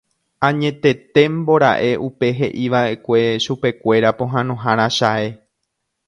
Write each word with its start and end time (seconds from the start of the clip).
Añetetémbora'e 0.47 1.91
upe 2.07 2.29
he'iva'ekue 2.39 3.21
chupekuéra 3.45 4.13
pohãnohára 4.21 4.87
chae. 4.97 5.29